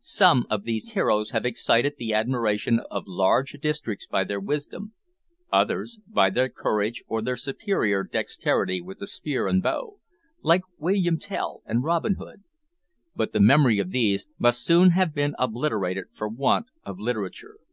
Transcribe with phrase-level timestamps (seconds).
[0.00, 4.92] Some of these heroes have excited the admiration of large districts by their wisdom,
[5.52, 10.00] others by their courage or their superior dexterity with the spear and bow,
[10.42, 12.42] like William Tell and Robin Hood,
[13.14, 17.58] but the memory of these must soon have been obliterated for want of literature.